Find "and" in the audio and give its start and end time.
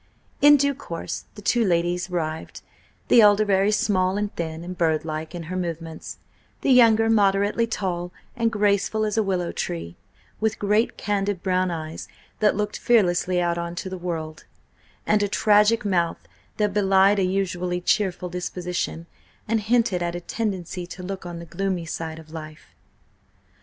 4.17-4.35, 4.63-4.75, 8.35-8.51, 15.05-15.21, 19.47-19.59